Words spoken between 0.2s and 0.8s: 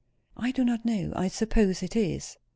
"I do